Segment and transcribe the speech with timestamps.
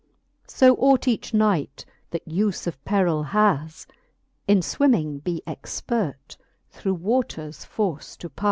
[0.47, 3.85] So ought each knight, that ufe of perill has.
[4.47, 6.37] In fwimming be expert
[6.71, 8.39] through waters force to pas.